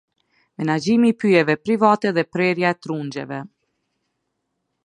Menaxhimi 0.59 1.07
i 1.11 1.15
pyjeve 1.23 1.55
private 1.65 2.09
dhe 2.15 2.23
prerja 2.33 2.69
e 2.73 2.79
trungjeve. 2.83 3.39